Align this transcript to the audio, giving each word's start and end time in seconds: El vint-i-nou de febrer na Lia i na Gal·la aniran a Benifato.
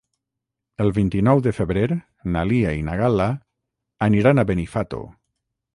El 0.85 0.89
vint-i-nou 0.95 1.41
de 1.47 1.53
febrer 1.57 1.83
na 2.37 2.43
Lia 2.53 2.73
i 2.81 2.83
na 2.89 2.99
Gal·la 3.03 3.29
aniran 4.09 4.43
a 4.43 4.49
Benifato. 4.53 5.07